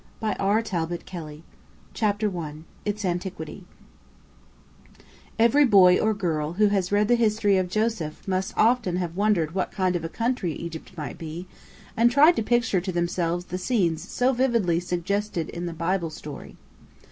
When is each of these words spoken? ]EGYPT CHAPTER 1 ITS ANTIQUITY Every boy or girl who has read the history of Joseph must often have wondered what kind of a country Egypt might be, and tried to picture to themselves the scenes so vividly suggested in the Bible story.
]EGYPT 0.23 1.43
CHAPTER 1.93 2.27
1 2.27 2.65
ITS 2.85 3.05
ANTIQUITY 3.05 3.65
Every 5.37 5.63
boy 5.63 5.99
or 5.99 6.15
girl 6.15 6.53
who 6.53 6.69
has 6.69 6.91
read 6.91 7.07
the 7.07 7.13
history 7.13 7.55
of 7.57 7.69
Joseph 7.69 8.27
must 8.27 8.55
often 8.57 8.95
have 8.95 9.15
wondered 9.15 9.53
what 9.53 9.71
kind 9.71 9.95
of 9.95 10.03
a 10.03 10.09
country 10.09 10.53
Egypt 10.53 10.97
might 10.97 11.19
be, 11.19 11.45
and 11.95 12.09
tried 12.09 12.35
to 12.37 12.41
picture 12.41 12.81
to 12.81 12.91
themselves 12.91 13.45
the 13.45 13.59
scenes 13.59 14.01
so 14.09 14.33
vividly 14.33 14.79
suggested 14.79 15.49
in 15.49 15.67
the 15.67 15.71
Bible 15.71 16.09
story. 16.09 16.55